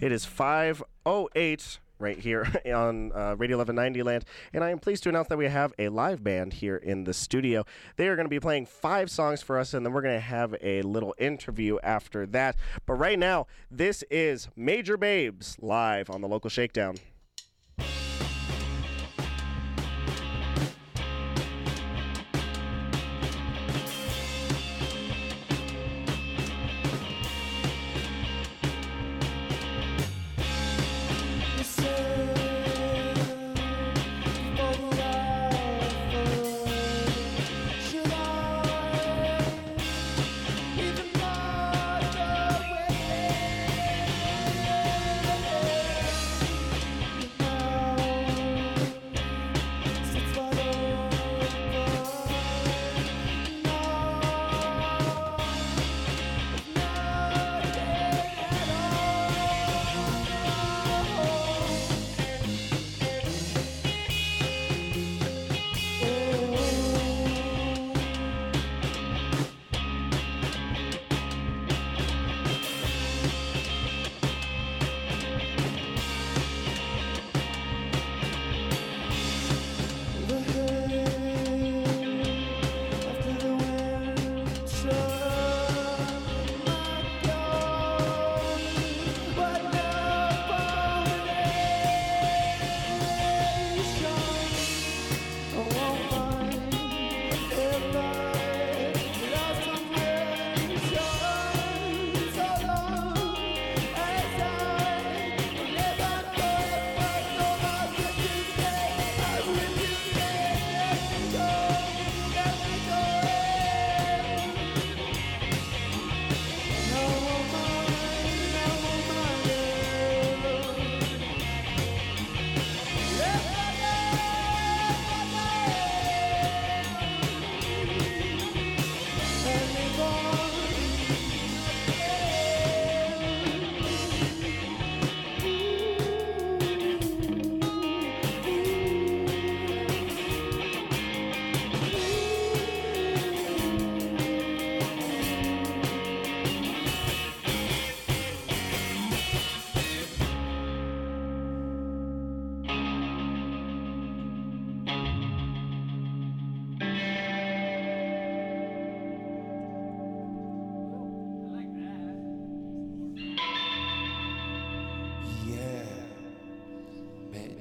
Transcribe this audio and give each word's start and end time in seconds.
It 0.00 0.12
is 0.12 0.24
508 0.24 1.78
right 1.98 2.18
here 2.18 2.50
on 2.74 3.12
uh, 3.12 3.36
Radio 3.36 3.58
1190 3.58 4.02
Land, 4.02 4.24
and 4.54 4.64
I 4.64 4.70
am 4.70 4.78
pleased 4.78 5.02
to 5.02 5.10
announce 5.10 5.28
that 5.28 5.36
we 5.36 5.46
have 5.46 5.74
a 5.78 5.90
live 5.90 6.24
band 6.24 6.54
here 6.54 6.76
in 6.76 7.04
the 7.04 7.12
studio. 7.12 7.66
They 7.96 8.08
are 8.08 8.16
going 8.16 8.24
to 8.24 8.30
be 8.30 8.40
playing 8.40 8.64
five 8.64 9.10
songs 9.10 9.42
for 9.42 9.58
us, 9.58 9.74
and 9.74 9.84
then 9.84 9.92
we're 9.92 10.00
going 10.00 10.16
to 10.16 10.20
have 10.20 10.54
a 10.62 10.80
little 10.80 11.14
interview 11.18 11.78
after 11.82 12.24
that. 12.28 12.56
But 12.86 12.94
right 12.94 13.18
now, 13.18 13.46
this 13.70 14.02
is 14.10 14.48
Major 14.56 14.96
Babes 14.96 15.58
live 15.60 16.08
on 16.08 16.22
the 16.22 16.28
local 16.28 16.48
shakedown. 16.48 16.96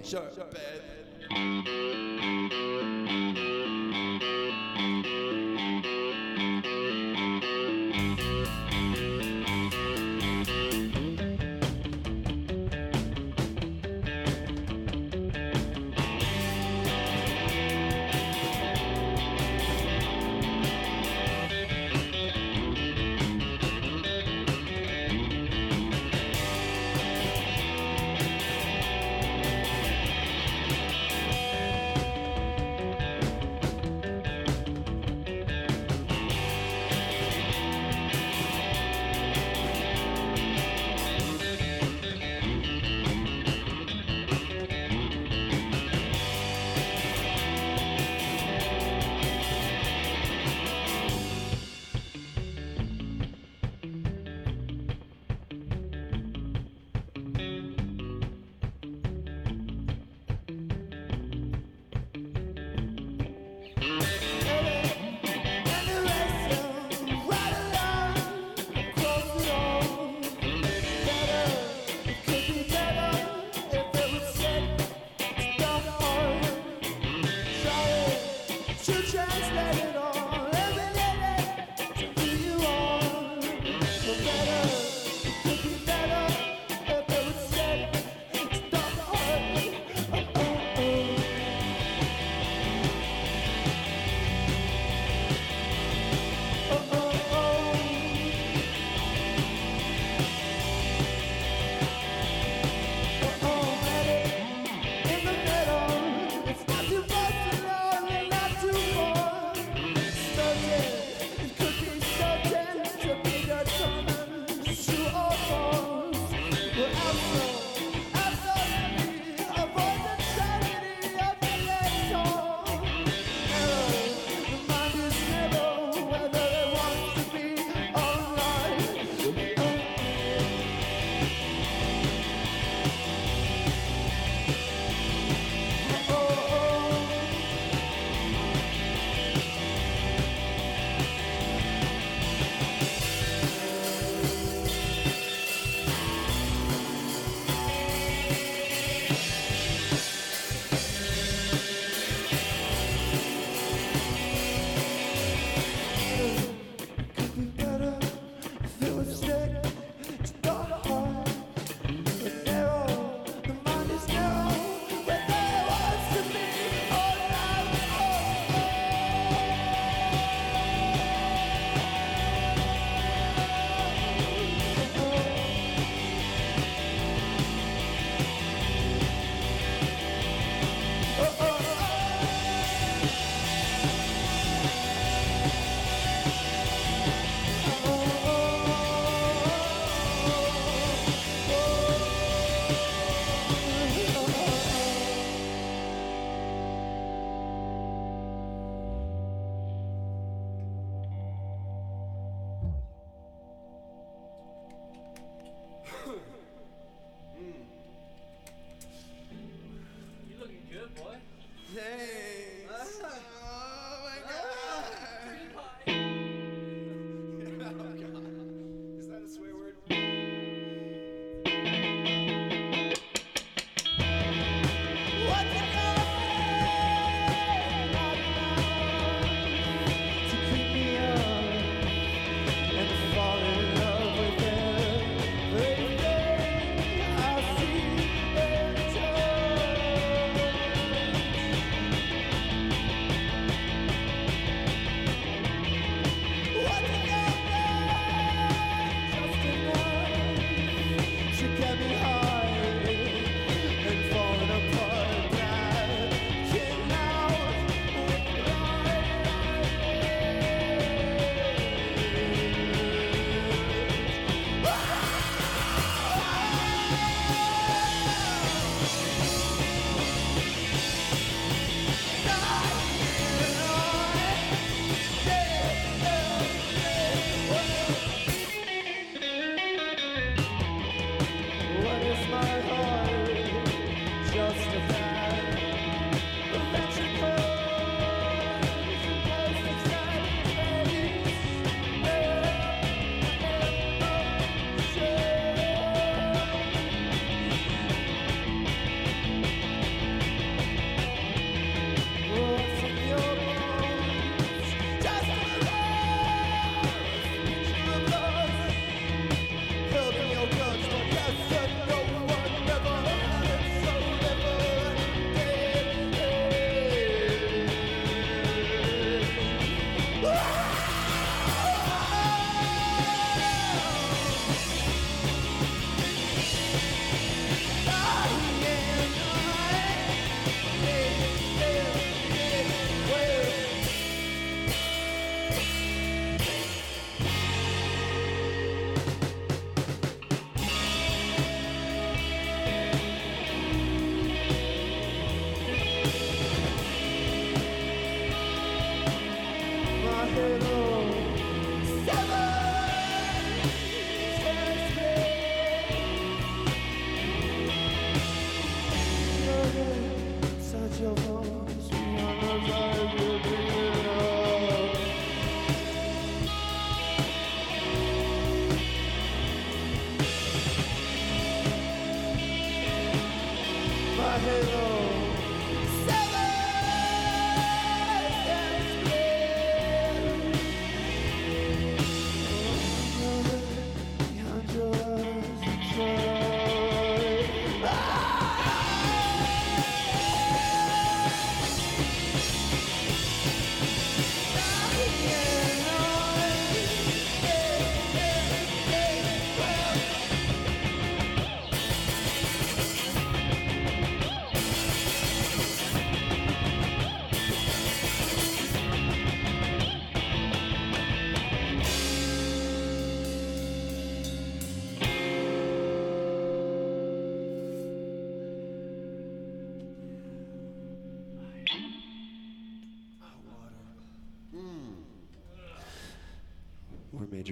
Sherbet. 0.09 0.81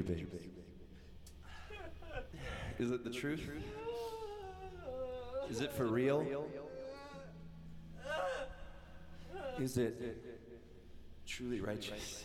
Baby. 0.04 0.28
Is 2.78 2.92
it 2.92 3.04
the 3.04 3.10
truth? 3.10 3.42
Is 5.50 5.62
it 5.62 5.74
for 5.74 5.86
real? 5.86 6.48
Is 9.60 9.78
it 9.78 10.18
truly 11.26 11.62
righteous? 11.62 12.24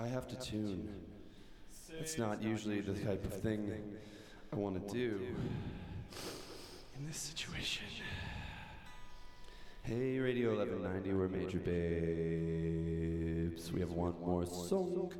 I 0.00 0.06
have 0.06 0.26
to 0.28 0.36
tune. 0.36 0.88
It's 1.98 2.16
not 2.16 2.42
usually 2.42 2.80
the 2.80 2.94
type 2.94 3.22
of 3.22 3.34
thing 3.42 3.70
I 4.50 4.56
want 4.56 4.88
to 4.88 4.94
do 4.94 5.20
in 6.96 7.06
this 7.06 7.18
situation. 7.18 7.84
Hey, 9.82 10.18
Radio 10.18 10.56
1190, 10.56 11.12
we're 11.12 11.28
Major 11.28 11.58
Babes. 11.58 12.90
We 13.72 13.80
have 13.80 13.90
one 13.90 14.14
more 14.24 14.46
song. 14.46 15.12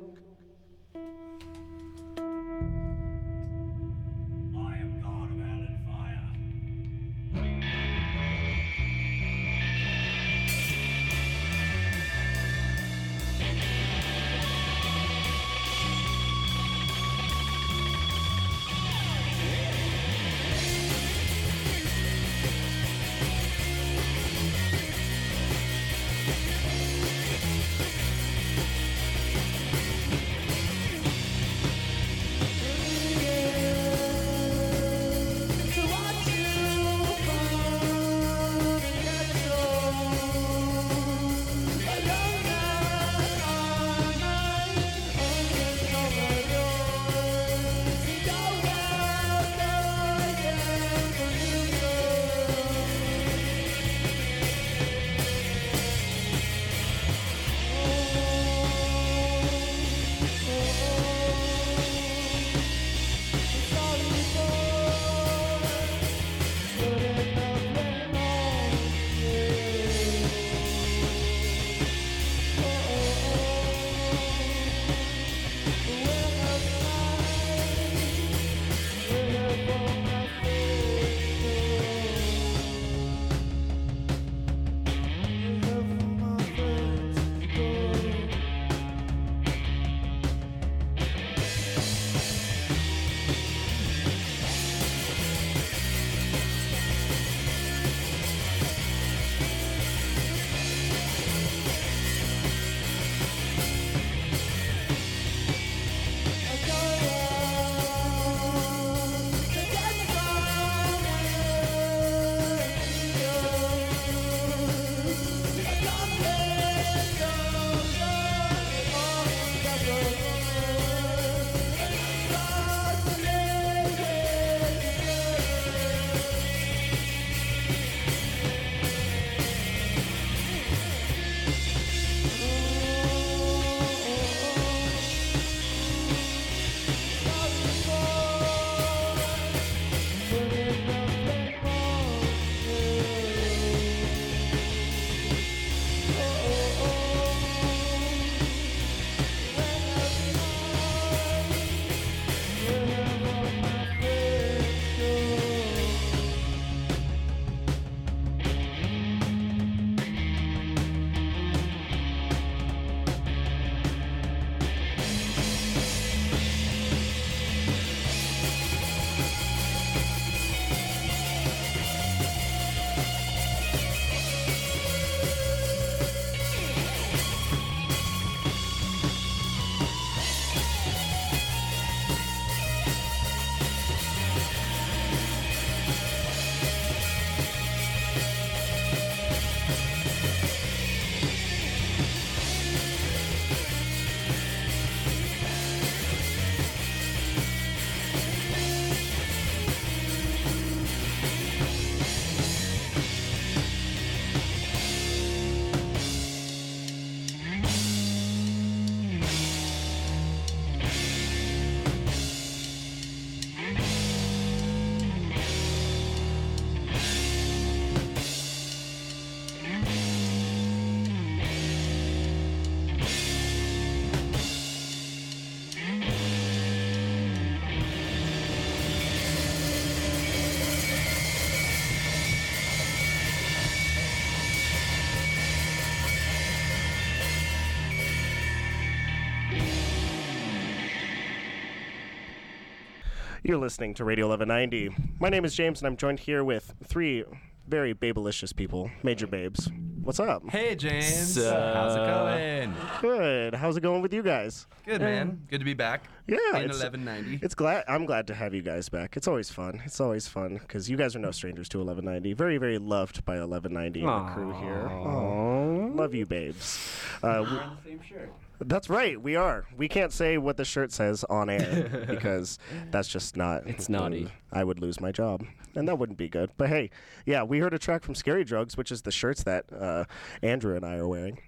You're 243.43 243.57
listening 243.57 243.93
to 243.95 244.05
Radio 244.05 244.27
1190. 244.27 245.15
My 245.19 245.29
name 245.29 245.45
is 245.45 245.55
James, 245.55 245.79
and 245.81 245.87
I'm 245.87 245.97
joined 245.97 246.19
here 246.19 246.43
with 246.43 246.73
three 246.83 247.23
very 247.67 247.93
babelicious 247.93 248.55
people, 248.55 248.91
Major 249.01 249.25
Babes. 249.27 249.69
What's 250.03 250.19
up? 250.19 250.47
Hey 250.49 250.75
James, 250.75 251.35
Sup? 251.35 251.75
how's 251.75 251.95
it 251.95 251.99
going? 251.99 252.73
Good. 253.01 253.53
How's 253.55 253.77
it 253.77 253.81
going 253.81 254.01
with 254.01 254.13
you 254.13 254.23
guys? 254.23 254.65
Good 254.85 254.99
man, 255.01 255.41
good 255.47 255.59
to 255.59 255.65
be 255.65 255.75
back. 255.75 256.05
Yeah, 256.27 256.37
in 256.55 256.65
it's- 256.65 256.79
1190. 256.81 257.39
It's 257.45 257.53
glad 257.55 257.83
I'm 257.87 258.05
glad 258.05 258.25
to 258.27 258.33
have 258.33 258.53
you 258.55 258.61
guys 258.63 258.89
back. 258.89 259.15
It's 259.15 259.27
always 259.27 259.49
fun. 259.51 259.79
It's 259.85 259.99
always 260.01 260.27
fun 260.27 260.57
because 260.57 260.89
you 260.89 260.97
guys 260.97 261.15
are 261.15 261.19
no 261.19 261.29
strangers 261.31 261.69
to 261.69 261.77
1190. 261.79 262.33
Very, 262.33 262.57
very 262.57 262.77
loved 262.79 263.23
by 263.25 263.35
1190 263.39 264.01
and 264.01 264.09
the 264.27 264.33
crew 264.33 264.51
here. 264.59 264.87
Aww. 264.89 265.95
Love 265.95 266.13
you, 266.15 266.25
babes. 266.25 266.79
Uh, 267.21 267.45
we- 267.47 267.57
on 267.57 267.77
the 267.83 267.89
same 267.89 268.01
shirt. 268.01 268.31
That's 268.67 268.89
right. 268.89 269.19
We 269.21 269.35
are. 269.35 269.65
We 269.75 269.87
can't 269.87 270.11
say 270.11 270.37
what 270.37 270.57
the 270.57 270.65
shirt 270.65 270.91
says 270.91 271.23
on 271.25 271.49
air 271.49 272.05
because 272.09 272.59
that's 272.91 273.07
just 273.07 273.35
not. 273.35 273.65
It's 273.65 273.89
naughty. 273.89 274.29
I 274.51 274.63
would 274.63 274.79
lose 274.79 274.99
my 274.99 275.11
job, 275.11 275.43
and 275.75 275.87
that 275.87 275.97
wouldn't 275.97 276.17
be 276.17 276.29
good. 276.29 276.51
But 276.57 276.69
hey, 276.69 276.89
yeah, 277.25 277.43
we 277.43 277.59
heard 277.59 277.73
a 277.73 277.79
track 277.79 278.03
from 278.03 278.15
Scary 278.15 278.43
Drugs, 278.43 278.77
which 278.77 278.91
is 278.91 279.01
the 279.01 279.11
shirts 279.11 279.43
that 279.43 279.65
uh, 279.73 280.05
Andrew 280.43 280.75
and 280.75 280.85
I 280.85 280.95
are 280.97 281.07
wearing, 281.07 281.39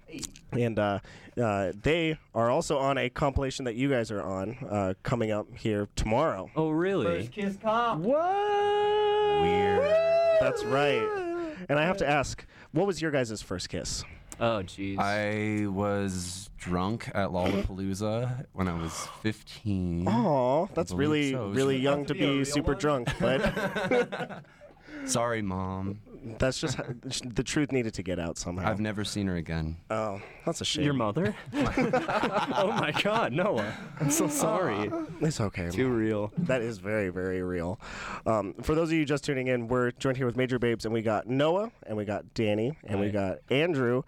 and 0.52 0.78
uh, 0.78 1.00
uh, 1.40 1.72
they 1.82 2.18
are 2.34 2.50
also 2.50 2.78
on 2.78 2.98
a 2.98 3.08
compilation 3.10 3.64
that 3.66 3.74
you 3.74 3.88
guys 3.90 4.10
are 4.10 4.22
on 4.22 4.56
uh, 4.68 4.94
coming 5.02 5.30
up 5.30 5.46
here 5.56 5.88
tomorrow. 5.96 6.50
Oh, 6.56 6.70
really? 6.70 7.06
First 7.06 7.32
Kiss 7.32 7.56
cop. 7.62 7.98
What? 7.98 8.24
Weird. 9.42 9.82
That's 10.40 10.64
right. 10.64 11.06
And 11.68 11.78
I 11.78 11.84
have 11.84 11.96
to 11.98 12.08
ask, 12.08 12.44
what 12.72 12.86
was 12.86 13.00
your 13.00 13.10
guys' 13.10 13.40
first 13.40 13.68
kiss? 13.68 14.04
Oh, 14.40 14.62
jeez. 14.64 14.98
I 14.98 15.66
was 15.68 16.50
drunk 16.58 17.08
at 17.14 17.30
Lollapalooza 17.30 18.46
when 18.52 18.68
I 18.68 18.80
was 18.80 18.92
15. 19.22 20.06
Oh, 20.08 20.68
that's 20.74 20.92
really, 20.92 21.32
so. 21.32 21.48
really 21.48 21.76
young 21.76 22.04
to 22.06 22.14
to 22.14 22.18
be 22.18 22.24
a 22.24 22.38
be 22.38 22.44
super 22.44 22.74
drunk, 22.74 23.08
but 23.20 24.42
Sorry, 25.06 25.42
mom. 25.42 26.00
That's 26.38 26.58
just 26.58 26.76
how, 26.76 26.84
the 27.24 27.42
truth 27.42 27.72
needed 27.72 27.94
to 27.94 28.02
get 28.02 28.18
out 28.18 28.38
somehow. 28.38 28.68
I've 28.68 28.80
never 28.80 29.04
seen 29.04 29.26
her 29.26 29.36
again. 29.36 29.76
oh, 29.90 30.20
that's 30.46 30.60
a 30.60 30.64
shame. 30.64 30.84
Your 30.84 30.94
mother? 30.94 31.34
oh 31.54 32.76
my 32.80 32.92
God, 33.02 33.32
Noah. 33.32 33.74
I'm 34.00 34.10
so 34.10 34.28
sorry. 34.28 34.90
It's 35.20 35.40
okay. 35.40 35.70
Too 35.70 35.88
real. 35.88 36.32
That 36.38 36.62
is 36.62 36.78
very, 36.78 37.10
very 37.10 37.42
real. 37.42 37.78
Um, 38.26 38.54
for 38.62 38.74
those 38.74 38.88
of 38.88 38.94
you 38.94 39.04
just 39.04 39.24
tuning 39.24 39.48
in, 39.48 39.68
we're 39.68 39.90
joined 39.92 40.16
here 40.16 40.26
with 40.26 40.36
Major 40.36 40.58
Babes, 40.58 40.84
and 40.84 40.94
we 40.94 41.02
got 41.02 41.26
Noah, 41.26 41.70
and 41.86 41.96
we 41.96 42.04
got 42.04 42.34
Danny, 42.34 42.76
and 42.84 43.00
we 43.00 43.10
got 43.10 43.38
Andrew, 43.50 44.02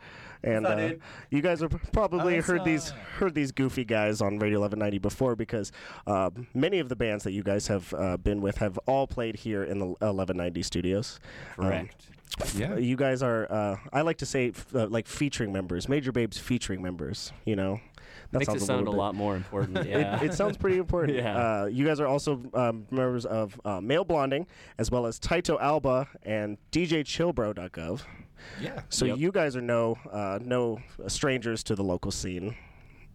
and 0.46 0.66
uh, 0.66 0.92
you 1.30 1.42
guys 1.42 1.60
have 1.60 1.76
probably 1.92 2.36
What's 2.36 2.46
heard 2.46 2.64
these 2.64 2.90
heard 3.18 3.34
these 3.34 3.52
goofy 3.52 3.84
guys 3.84 4.20
on 4.20 4.38
Radio 4.38 4.60
1190 4.60 4.98
before 4.98 5.36
because 5.36 5.72
uh, 6.06 6.30
many 6.54 6.78
of 6.78 6.88
the 6.88 6.96
bands 6.96 7.24
that 7.24 7.32
you 7.32 7.42
guys 7.42 7.66
have 7.66 7.92
uh, 7.94 8.16
been 8.16 8.40
with 8.40 8.58
have 8.58 8.78
all 8.86 9.06
played 9.06 9.36
here 9.36 9.64
in 9.64 9.78
the 9.78 9.86
1190 9.86 10.62
studios. 10.62 11.20
Um, 11.58 11.64
Correct. 11.66 12.06
Yeah. 12.54 12.76
you 12.76 12.96
guys 12.96 13.22
are, 13.22 13.50
uh, 13.50 13.76
I 13.92 14.02
like 14.02 14.18
to 14.18 14.26
say, 14.26 14.48
f- 14.48 14.74
uh, 14.74 14.88
like 14.88 15.06
featuring 15.06 15.52
members, 15.52 15.88
Major 15.88 16.12
Babes 16.12 16.36
featuring 16.38 16.82
members. 16.82 17.32
You 17.44 17.56
know, 17.56 17.80
that 18.32 18.38
Makes 18.40 18.48
it 18.48 18.50
sounds 18.52 18.66
sound 18.66 18.76
a 18.76 18.78
little 18.80 18.94
bit- 18.94 18.98
lot 18.98 19.14
more 19.14 19.36
important. 19.36 19.86
Yeah. 19.86 20.16
it, 20.22 20.30
it 20.30 20.34
sounds 20.34 20.56
pretty 20.56 20.78
important. 20.78 21.16
Yeah. 21.22 21.36
Uh, 21.62 21.66
you 21.66 21.84
guys 21.86 22.00
are 22.00 22.06
also 22.06 22.42
um, 22.54 22.86
members 22.90 23.24
of 23.26 23.58
uh, 23.64 23.80
Male 23.80 24.04
Blonding, 24.04 24.46
as 24.78 24.90
well 24.90 25.06
as 25.06 25.18
Taito 25.20 25.60
Alba 25.60 26.08
and 26.24 26.58
DJChillbro.gov. 26.72 28.02
Yeah. 28.60 28.80
So 28.88 29.04
Yep. 29.06 29.18
you 29.18 29.32
guys 29.32 29.56
are 29.56 29.60
no 29.62 29.96
uh, 30.12 30.38
no 30.42 30.80
strangers 31.08 31.62
to 31.64 31.74
the 31.74 31.82
local 31.82 32.10
scene 32.10 32.54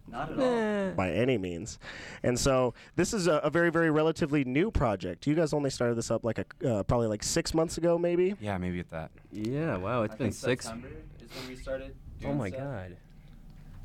Not 0.08 0.32
at 0.32 0.38
all. 0.38 0.92
by 0.94 1.10
any 1.12 1.38
means. 1.38 1.78
And 2.22 2.38
so 2.38 2.74
this 2.96 3.14
is 3.14 3.28
a, 3.28 3.34
a 3.36 3.48
very 3.50 3.70
very 3.70 3.90
relatively 3.90 4.44
new 4.44 4.70
project. 4.70 5.26
You 5.26 5.34
guys 5.34 5.52
only 5.52 5.70
started 5.70 5.94
this 5.96 6.10
up 6.10 6.24
like 6.24 6.38
a 6.38 6.68
uh, 6.68 6.82
probably 6.82 7.06
like 7.06 7.22
six 7.22 7.54
months 7.54 7.78
ago, 7.78 7.96
maybe. 7.98 8.34
Yeah, 8.40 8.58
maybe 8.58 8.80
at 8.80 8.90
that. 8.90 9.10
yeah, 9.30 9.76
wow, 9.76 10.02
it's 10.02 10.14
I 10.14 10.16
been 10.18 10.26
think 10.26 10.34
six. 10.34 10.64
September 10.66 10.88
is 11.20 11.30
when 11.36 11.48
we 11.48 11.56
started. 11.56 11.94
Oh 12.24 12.34
my 12.34 12.48
stuff. 12.50 12.60
God. 12.60 12.96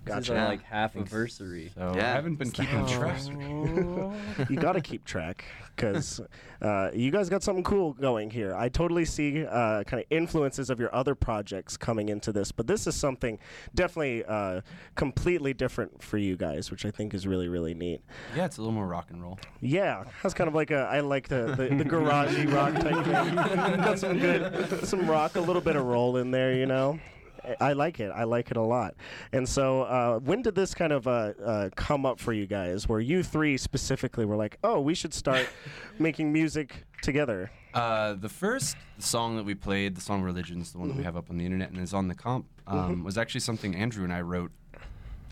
This 0.08 0.16
Gotcha. 0.16 0.22
is 0.24 0.30
our 0.32 0.36
Yeah. 0.38 0.48
like 0.48 0.64
half 0.64 0.96
anniversary. 0.96 1.72
So 1.76 1.94
Yeah. 1.96 2.08
I 2.10 2.14
haven't 2.14 2.36
been 2.36 2.52
keeping 2.52 2.86
track. 2.88 3.20
you 4.50 4.56
got 4.58 4.74
to 4.74 4.82
keep 4.82 5.06
track 5.06 5.46
because 5.76 6.20
uh, 6.62 6.90
you 6.94 7.12
guys 7.12 7.30
got 7.30 7.44
something 7.44 7.64
cool 7.64 7.94
going 7.94 8.30
here. 8.32 8.56
I 8.56 8.70
totally 8.70 9.06
see 9.06 9.46
uh, 9.46 9.84
kind 9.84 10.02
of 10.02 10.06
influences 10.10 10.70
of 10.70 10.80
your 10.80 10.94
other 10.96 11.14
projects 11.16 11.78
coming 11.78 12.10
into 12.10 12.32
this, 12.32 12.52
but 12.52 12.68
this 12.68 12.88
is 12.88 12.96
something 12.96 13.38
definitely 13.76 14.24
uh, 14.26 14.62
completely 14.96 15.54
different 15.54 16.02
for 16.02 16.18
you 16.18 16.36
guys, 16.36 16.72
which 16.72 16.86
I 16.86 16.92
think 16.92 17.14
is 17.14 17.28
really 17.28 17.48
really 17.48 17.74
neat. 17.74 18.02
Yeah, 18.36 18.46
it's 18.46 18.58
a 18.58 18.62
little 18.62 18.74
more 18.74 18.88
rock 18.88 19.12
and 19.12 19.22
roll. 19.22 19.40
Yeah, 19.62 20.04
that's 20.24 20.34
kind 20.34 20.48
of 20.48 20.56
like 20.56 20.72
a 20.72 20.88
I 20.92 21.02
like 21.02 21.28
the 21.28 21.48
the, 21.56 21.76
the 21.76 21.86
garagey 21.86 22.52
rock 22.52 22.74
type 22.76 23.06
thing. 23.06 23.36
got 23.78 24.00
some 24.00 24.18
good 24.18 24.88
some 24.88 25.10
rock, 25.10 25.36
a 25.36 25.42
little 25.42 25.62
bit 25.62 25.76
of 25.76 25.86
roll 25.86 26.18
in 26.18 26.32
there, 26.32 26.54
you 26.54 26.66
know. 26.66 27.00
I 27.60 27.74
like 27.74 28.00
it. 28.00 28.12
I 28.14 28.24
like 28.24 28.52
it 28.52 28.58
a 28.58 28.62
lot. 28.62 28.96
And 29.32 29.48
so, 29.48 29.84
uh, 29.84 30.20
when 30.20 30.42
did 30.42 30.56
this 30.56 30.74
kind 30.74 30.92
of 30.92 31.08
uh, 31.08 31.34
uh, 31.44 31.70
come 31.76 32.06
up 32.06 32.20
for 32.20 32.34
you 32.34 32.46
guys? 32.46 32.88
Where 32.88 33.00
you 33.00 33.24
three 33.24 33.58
specifically 33.58 34.26
were 34.26 34.36
like, 34.36 34.58
"Oh, 34.64 34.80
we 34.80 34.94
should 34.94 35.14
start 35.14 35.48
making 36.00 36.32
music 36.34 36.86
together." 37.02 37.52
Uh, 37.74 38.14
the 38.14 38.30
first 38.30 38.76
song 39.00 39.36
that 39.38 39.44
we 39.44 39.56
played, 39.56 39.96
the 39.96 40.02
song 40.02 40.22
"Religions," 40.22 40.72
the 40.72 40.80
one 40.80 40.90
that 40.90 40.98
we 40.98 41.04
have 41.04 41.18
up 41.18 41.30
on 41.30 41.38
the 41.38 41.46
internet 41.46 41.70
and 41.70 41.80
is 41.80 41.94
on 41.94 42.08
the 42.08 42.16
comp, 42.16 42.46
um, 42.68 43.04
was 43.04 43.18
actually 43.18 43.42
something 43.42 43.76
Andrew 43.76 44.04
and 44.04 44.14
I 44.14 44.22
wrote 44.22 44.52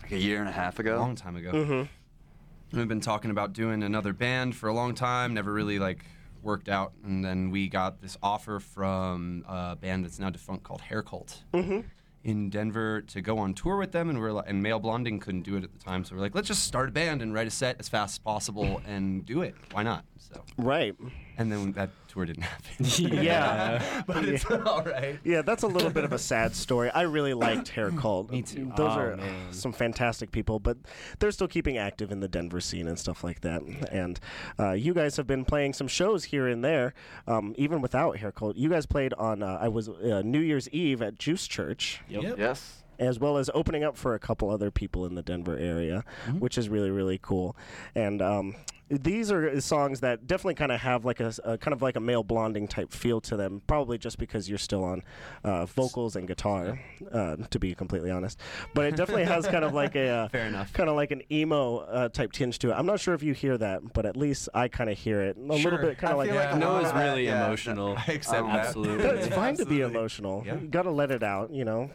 Like 0.02 0.12
a 0.12 0.18
year 0.18 0.40
and 0.40 0.48
a 0.48 0.52
half 0.52 0.78
ago, 0.78 0.96
a 0.96 1.00
long 1.00 1.16
time 1.16 1.36
ago. 1.36 1.52
Mm-hmm. 1.52 2.76
We've 2.76 2.88
been 2.88 3.00
talking 3.00 3.30
about 3.30 3.52
doing 3.52 3.82
another 3.82 4.12
band 4.12 4.56
for 4.56 4.68
a 4.68 4.72
long 4.72 4.94
time, 4.94 5.34
never 5.34 5.52
really 5.52 5.78
like 5.78 6.04
worked 6.42 6.68
out, 6.68 6.92
and 7.04 7.24
then 7.24 7.50
we 7.50 7.68
got 7.68 8.00
this 8.00 8.16
offer 8.22 8.60
from 8.60 9.44
a 9.48 9.76
band 9.76 10.04
that's 10.04 10.18
now 10.18 10.30
defunct 10.30 10.62
called 10.64 10.80
Hair 10.80 11.02
Cult 11.02 11.42
Mm-hmm. 11.52 11.80
In 12.26 12.50
Denver 12.50 13.02
to 13.02 13.20
go 13.22 13.38
on 13.38 13.54
tour 13.54 13.76
with 13.76 13.92
them, 13.92 14.10
and 14.10 14.18
we're 14.20 14.32
like, 14.32 14.46
and 14.48 14.60
Male 14.60 14.80
Blonding 14.80 15.20
couldn't 15.20 15.42
do 15.42 15.56
it 15.56 15.62
at 15.62 15.72
the 15.72 15.78
time, 15.78 16.04
so 16.04 16.16
we're 16.16 16.20
like, 16.20 16.34
let's 16.34 16.48
just 16.48 16.64
start 16.64 16.88
a 16.88 16.92
band 16.92 17.22
and 17.22 17.32
write 17.32 17.46
a 17.46 17.50
set 17.50 17.76
as 17.78 17.88
fast 17.88 18.14
as 18.14 18.18
possible 18.18 18.82
and 18.84 19.24
do 19.24 19.42
it. 19.42 19.54
Why 19.70 19.84
not? 19.84 20.04
So, 20.18 20.42
Right. 20.58 20.96
And 21.38 21.50
then 21.52 21.72
that 21.72 21.90
tour 22.08 22.24
didn't 22.26 22.42
happen. 22.52 22.66
Yeah. 23.22 24.02
but 24.06 24.24
it's 24.24 24.44
all 24.46 24.82
right. 24.82 25.18
Yeah, 25.24 25.42
that's 25.42 25.62
a 25.62 25.66
little 25.66 25.90
bit 25.90 26.04
of 26.04 26.12
a 26.12 26.18
sad 26.18 26.54
story. 26.54 26.90
I 26.90 27.02
really 27.02 27.34
liked 27.34 27.68
Hair 27.68 27.90
Cult. 27.98 28.30
Me 28.30 28.42
too. 28.42 28.72
Those 28.76 28.92
Oh, 28.92 28.98
are 29.00 29.16
man. 29.16 29.52
some 29.52 29.72
fantastic 29.72 30.30
people, 30.32 30.58
but 30.58 30.76
they're 31.18 31.30
still 31.30 31.48
keeping 31.48 31.76
active 31.78 32.10
in 32.12 32.20
the 32.20 32.28
Denver 32.28 32.60
scene 32.60 32.86
and 32.88 32.98
stuff 32.98 33.22
like 33.24 33.40
that. 33.42 33.62
And 33.90 34.18
uh, 34.58 34.72
you 34.72 34.94
guys 34.94 35.16
have 35.16 35.26
been 35.26 35.44
playing 35.44 35.72
some 35.74 35.88
shows 35.88 36.24
here 36.24 36.46
and 36.48 36.64
there, 36.64 36.94
um, 37.26 37.54
even 37.58 37.80
without 37.80 38.16
Hair 38.18 38.32
Cult. 38.32 38.56
You 38.56 38.68
guys 38.68 38.86
played 38.86 39.12
on 39.14 39.42
uh, 39.42 39.58
I 39.60 39.68
was 39.68 39.88
uh, 39.88 40.22
New 40.24 40.40
Year's 40.40 40.68
Eve 40.70 41.02
at 41.02 41.18
Juice 41.18 41.46
Church. 41.46 42.00
Yep. 42.08 42.38
Yes. 42.38 42.82
As 42.98 43.18
well 43.18 43.36
as 43.36 43.50
opening 43.54 43.84
up 43.84 43.96
for 43.96 44.14
a 44.14 44.18
couple 44.18 44.50
other 44.50 44.70
people 44.70 45.04
in 45.06 45.14
the 45.14 45.22
Denver 45.22 45.56
area, 45.56 46.04
which 46.38 46.56
is 46.58 46.68
really 46.68 46.90
really 46.90 47.18
cool. 47.20 47.56
And 47.94 48.22
um, 48.22 48.54
these 48.88 49.32
are 49.32 49.60
songs 49.60 49.98
that 50.00 50.28
definitely 50.28 50.54
kind 50.54 50.70
of 50.70 50.78
have 50.80 51.04
like 51.04 51.18
a, 51.18 51.24
s- 51.24 51.40
a 51.44 51.58
kind 51.58 51.72
of 51.74 51.82
like 51.82 51.96
a 51.96 52.00
male 52.00 52.22
blonding 52.22 52.68
type 52.68 52.92
feel 52.92 53.20
to 53.22 53.36
them. 53.36 53.60
Probably 53.66 53.98
just 53.98 54.16
because 54.16 54.48
you're 54.48 54.58
still 54.58 54.84
on 54.84 55.02
uh, 55.42 55.66
vocals 55.66 56.14
and 56.14 56.28
guitar, 56.28 56.78
uh, 57.10 57.34
to 57.50 57.58
be 57.58 57.74
completely 57.74 58.12
honest. 58.12 58.38
But 58.74 58.84
it 58.86 58.94
definitely 58.96 59.24
has 59.24 59.46
kind 59.48 59.64
of 59.64 59.74
like 59.74 59.96
a 59.96 60.08
uh, 60.08 60.28
Fair 60.36 60.46
enough. 60.46 60.72
kind 60.72 60.88
of 60.88 60.94
like 60.94 61.10
an 61.10 61.22
emo 61.32 61.78
uh, 61.78 62.08
type 62.10 62.30
tinge 62.30 62.60
to 62.60 62.70
it. 62.70 62.74
I'm 62.74 62.86
not 62.86 63.00
sure 63.00 63.12
if 63.14 63.24
you 63.24 63.34
hear 63.34 63.58
that, 63.58 63.92
but 63.92 64.06
at 64.06 64.16
least 64.16 64.48
I 64.54 64.68
kind 64.68 64.88
of 64.88 64.96
hear 64.96 65.20
it 65.20 65.36
a 65.36 65.40
little 65.40 65.78
bit, 65.78 65.98
kind 65.98 66.12
of 66.12 66.18
like. 66.18 66.28
feel 66.28 66.36
like 66.38 66.50
a 66.50 66.52
lot 66.52 66.60
Noah's 66.60 66.92
really 66.94 67.24
yeah, 67.24 67.44
emotional. 67.44 67.96
I 67.98 68.12
accept 68.12 68.46
that. 68.46 68.66
Absolutely. 68.66 69.04
it's 69.04 69.34
fine 69.34 69.56
to 69.56 69.66
be 69.66 69.80
emotional. 69.80 70.44
Yeah. 70.46 70.60
You 70.60 70.68
gotta 70.68 70.92
let 70.92 71.10
it 71.10 71.24
out, 71.24 71.50
you 71.50 71.64
know. 71.64 71.90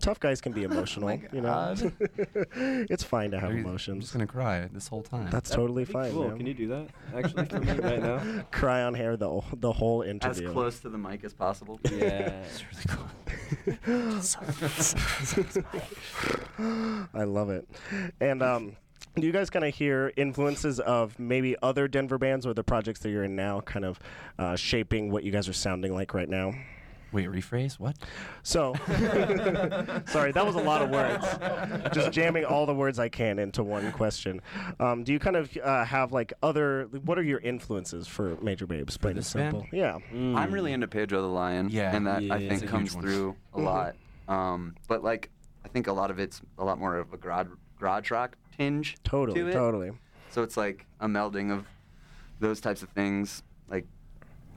Tough 0.00 0.20
guys 0.20 0.40
can 0.40 0.52
be 0.52 0.62
emotional, 0.70 1.10
you 1.32 1.40
know. 1.40 1.74
it's 2.54 3.02
fine 3.02 3.30
to 3.30 3.40
have 3.40 3.50
emotions. 3.52 3.94
I'm 3.94 4.00
just 4.00 4.12
gonna 4.12 4.26
cry 4.26 4.68
this 4.72 4.88
whole 4.88 5.02
time. 5.02 5.30
That's 5.30 5.50
totally 5.50 5.84
That'd 5.84 5.88
be 5.88 6.10
fine. 6.10 6.12
Cool. 6.12 6.28
man. 6.28 6.38
Can 6.38 6.46
you 6.46 6.54
do 6.54 6.68
that 6.68 6.88
actually 7.14 7.46
for 7.46 7.60
me 7.60 7.72
right 7.72 8.00
now? 8.02 8.44
Cry 8.50 8.82
on 8.82 8.94
hair 8.94 9.16
the 9.16 9.40
the 9.54 9.72
whole 9.72 10.02
interview. 10.02 10.48
As 10.48 10.52
close 10.52 10.80
to 10.80 10.88
the 10.88 10.98
mic 10.98 11.24
as 11.24 11.34
possible. 11.34 11.80
Yeah. 11.84 12.44
It's 12.44 12.64
really 12.64 12.84
cool. 12.88 13.06
I 17.14 17.24
love 17.24 17.50
it. 17.50 17.68
And 18.20 18.42
um, 18.42 18.76
do 19.16 19.26
you 19.26 19.32
guys 19.32 19.50
kind 19.50 19.64
of 19.64 19.74
hear 19.74 20.12
influences 20.16 20.78
of 20.80 21.18
maybe 21.18 21.56
other 21.62 21.88
Denver 21.88 22.18
bands 22.18 22.46
or 22.46 22.54
the 22.54 22.64
projects 22.64 23.00
that 23.00 23.10
you're 23.10 23.24
in 23.24 23.34
now, 23.34 23.60
kind 23.60 23.84
of 23.84 23.98
uh, 24.38 24.56
shaping 24.56 25.10
what 25.10 25.24
you 25.24 25.32
guys 25.32 25.48
are 25.48 25.54
sounding 25.54 25.94
like 25.94 26.12
right 26.12 26.28
now? 26.28 26.52
Wait, 27.12 27.28
rephrase 27.28 27.78
what? 27.78 27.96
So, 28.42 28.74
sorry, 30.06 30.32
that 30.32 30.44
was 30.44 30.54
a 30.56 30.60
lot 30.60 30.82
of 30.82 30.90
words. 30.90 31.24
Just 31.94 32.10
jamming 32.12 32.44
all 32.44 32.66
the 32.66 32.74
words 32.74 32.98
I 32.98 33.08
can 33.08 33.38
into 33.38 33.62
one 33.62 33.92
question. 33.92 34.40
Um, 34.80 35.04
do 35.04 35.12
you 35.12 35.18
kind 35.18 35.36
of 35.36 35.56
uh, 35.62 35.84
have 35.84 36.12
like 36.12 36.32
other? 36.42 36.88
What 37.04 37.18
are 37.18 37.22
your 37.22 37.38
influences 37.40 38.06
for 38.06 38.36
Major 38.42 38.66
Babes? 38.66 38.96
Plain 38.96 39.12
and 39.12 39.18
this 39.18 39.32
band? 39.32 39.52
simple. 39.54 39.66
Yeah. 39.72 39.98
I'm 40.12 40.52
really 40.52 40.72
into 40.72 40.88
Pedro 40.88 41.22
the 41.22 41.28
Lion. 41.28 41.68
Yeah. 41.70 41.94
And 41.94 42.06
that 42.06 42.22
Yeah. 42.22 42.34
I 42.34 42.38
think 42.38 42.52
a 42.52 42.54
huge 42.64 42.70
comes 42.70 42.94
one. 42.94 43.04
through 43.04 43.36
a 43.54 43.60
lot. 43.60 43.96
Um, 44.28 44.74
but 44.88 45.04
like, 45.04 45.30
I 45.64 45.68
think 45.68 45.86
a 45.86 45.92
lot 45.92 46.10
of 46.10 46.18
it's 46.18 46.42
a 46.58 46.64
lot 46.64 46.78
more 46.78 46.96
of 46.96 47.12
a 47.12 47.16
garage, 47.16 47.46
garage 47.78 48.10
rock 48.10 48.36
tinge. 48.56 48.96
Totally. 49.04 49.40
to 49.40 49.48
it. 49.48 49.52
Totally. 49.52 49.92
So 50.30 50.42
it's 50.42 50.56
like 50.56 50.86
a 51.00 51.06
melding 51.06 51.52
of 51.52 51.64
those 52.40 52.60
types 52.60 52.82
of 52.82 52.88
things, 52.90 53.42
like 53.70 53.86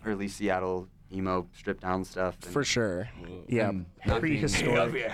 early 0.05 0.27
Seattle 0.27 0.87
emo 1.11 1.47
stripped 1.53 1.81
down 1.81 2.03
stuff. 2.05 2.35
and- 2.43 2.53
For 2.53 2.63
sure. 2.63 3.09
Yeah. 3.47 3.69
And 3.69 3.85
not 4.05 4.21
being- 4.21 4.39
Prehistoric. 4.39 5.11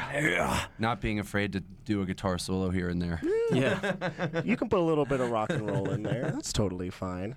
Not 0.80 1.02
being 1.02 1.20
afraid 1.20 1.54
to 1.54 1.62
do 1.86 2.02
a 2.02 2.06
guitar 2.06 2.38
solo 2.38 2.70
here 2.70 2.90
and 2.90 3.02
there. 3.02 3.22
Yeah. 3.52 4.42
you 4.44 4.58
can 4.58 4.70
put 4.70 4.80
a 4.80 4.84
little 4.84 5.06
bit 5.06 5.20
of 5.22 5.30
rock 5.32 5.50
and 5.52 5.70
roll 5.70 5.90
in 5.92 6.04
there. 6.04 6.32
That's 6.34 6.52
totally 6.54 6.90
fine. 6.90 7.36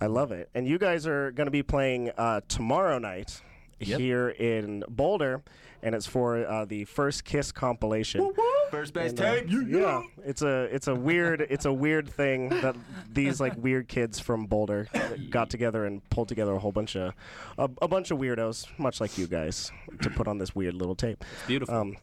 I 0.00 0.06
love 0.06 0.32
it. 0.32 0.48
And 0.54 0.66
you 0.66 0.78
guys 0.78 1.06
are 1.06 1.30
going 1.32 1.46
to 1.46 1.50
be 1.52 1.62
playing 1.62 2.10
uh, 2.16 2.40
tomorrow 2.48 2.98
night 2.98 3.42
here 3.80 4.28
in 4.30 4.84
Boulder, 4.88 5.42
and 5.82 5.94
it's 5.94 6.06
for 6.06 6.46
uh, 6.46 6.64
the 6.66 6.84
First 6.84 7.24
Kiss 7.24 7.50
compilation. 7.52 8.32
First 8.70 8.92
base 8.94 9.10
And, 9.10 9.20
uh, 9.20 9.34
tape. 9.34 9.46
yeah, 9.68 10.02
it's 10.24 10.42
a 10.42 10.64
it's 10.72 10.86
a 10.86 10.94
weird 10.94 11.40
it's 11.50 11.64
a 11.64 11.72
weird 11.72 12.08
thing 12.08 12.50
that 12.50 12.76
these 13.12 13.40
like 13.40 13.54
weird 13.56 13.88
kids 13.88 14.20
from 14.20 14.46
Boulder 14.46 14.86
got 15.30 15.50
together 15.50 15.86
and 15.86 16.08
pulled 16.10 16.28
together 16.28 16.52
a 16.52 16.58
whole 16.58 16.70
bunch 16.72 16.94
of 16.96 17.12
a, 17.58 17.68
a 17.82 17.88
bunch 17.88 18.10
of 18.12 18.18
weirdos, 18.18 18.66
much 18.78 19.00
like 19.00 19.18
you 19.18 19.26
guys, 19.26 19.72
to 20.02 20.10
put 20.10 20.28
on 20.28 20.38
this 20.38 20.54
weird 20.54 20.74
little 20.74 20.94
tape. 20.94 21.24
It's 21.38 21.46
Beautiful. 21.48 21.74
Um, 21.74 21.96